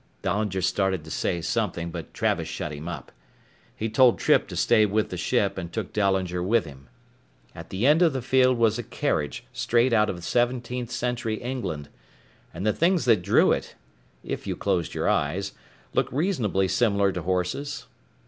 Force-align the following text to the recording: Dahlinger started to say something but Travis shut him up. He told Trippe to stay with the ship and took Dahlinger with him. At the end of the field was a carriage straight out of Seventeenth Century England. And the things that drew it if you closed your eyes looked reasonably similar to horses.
Dahlinger 0.23 0.63
started 0.63 1.03
to 1.03 1.11
say 1.11 1.41
something 1.41 1.91
but 1.91 2.11
Travis 2.11 2.47
shut 2.47 2.71
him 2.73 2.87
up. 2.87 3.11
He 3.75 3.87
told 3.87 4.17
Trippe 4.17 4.47
to 4.47 4.55
stay 4.55 4.83
with 4.87 5.11
the 5.11 5.15
ship 5.15 5.59
and 5.59 5.71
took 5.71 5.93
Dahlinger 5.93 6.41
with 6.41 6.65
him. 6.65 6.87
At 7.53 7.69
the 7.69 7.85
end 7.85 8.01
of 8.01 8.11
the 8.11 8.23
field 8.23 8.57
was 8.57 8.79
a 8.79 8.83
carriage 8.83 9.43
straight 9.53 9.93
out 9.93 10.09
of 10.09 10.23
Seventeenth 10.23 10.89
Century 10.89 11.35
England. 11.35 11.87
And 12.51 12.65
the 12.65 12.73
things 12.73 13.05
that 13.05 13.21
drew 13.21 13.51
it 13.51 13.75
if 14.23 14.47
you 14.47 14.55
closed 14.55 14.95
your 14.95 15.07
eyes 15.07 15.51
looked 15.93 16.11
reasonably 16.11 16.67
similar 16.67 17.11
to 17.11 17.21
horses. 17.21 17.85